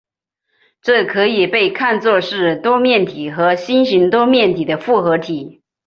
[0.81, 5.61] 这可以被看作是多面体和星形多面体的复合体。